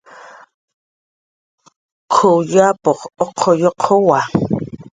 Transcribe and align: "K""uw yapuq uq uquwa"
"K""uw 2.13 2.39
yapuq 2.53 3.01
uq 3.25 3.39
uquwa" 3.69 4.19